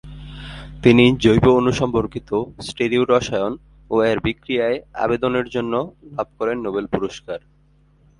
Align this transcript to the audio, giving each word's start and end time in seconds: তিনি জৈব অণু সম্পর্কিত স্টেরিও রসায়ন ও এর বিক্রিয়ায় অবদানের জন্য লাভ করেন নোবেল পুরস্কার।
তিনি 0.83 1.05
জৈব 1.19 1.45
অণু 1.49 1.71
সম্পর্কিত 1.71 2.29
স্টেরিও 2.59 3.03
রসায়ন 3.03 3.53
ও 3.89 3.95
এর 4.03 4.17
বিক্রিয়ায় 4.19 4.77
অবদানের 4.95 5.47
জন্য 5.49 5.73
লাভ 6.11 6.27
করেন 6.39 6.57
নোবেল 6.61 6.85
পুরস্কার। 6.87 7.39